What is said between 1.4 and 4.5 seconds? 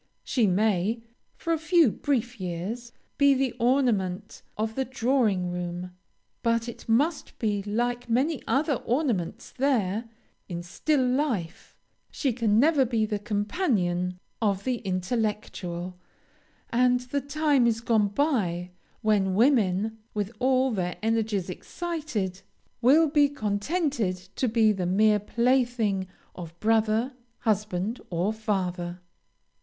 a few brief years, be the ornament